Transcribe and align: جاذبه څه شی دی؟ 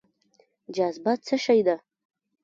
جاذبه 0.75 1.13
څه 1.25 1.35
شی 1.43 1.59
دی؟ 1.67 1.75